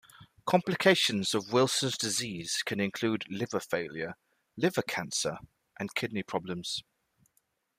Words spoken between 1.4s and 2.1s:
Wilson's